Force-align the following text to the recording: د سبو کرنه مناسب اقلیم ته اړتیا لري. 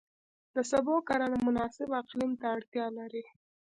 د 0.53 0.55
سبو 0.71 0.95
کرنه 1.07 1.37
مناسب 1.47 1.89
اقلیم 2.01 2.31
ته 2.39 2.45
اړتیا 2.55 2.85
لري. 2.97 3.23